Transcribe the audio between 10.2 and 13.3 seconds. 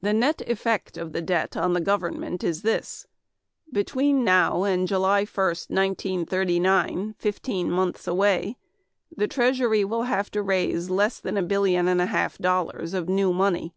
to raise less than a billion and a half dollars of